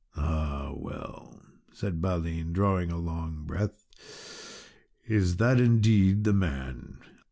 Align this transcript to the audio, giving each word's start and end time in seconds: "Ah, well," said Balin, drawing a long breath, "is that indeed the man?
"Ah, 0.17 0.73
well," 0.75 1.43
said 1.71 2.01
Balin, 2.01 2.53
drawing 2.53 2.91
a 2.91 2.97
long 2.97 3.43
breath, 3.45 3.85
"is 5.05 5.35
that 5.37 5.59
indeed 5.61 6.23
the 6.23 6.33
man? 6.33 6.97